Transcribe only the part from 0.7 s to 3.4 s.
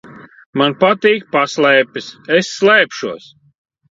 patīk paslēpes. Es slēpšos.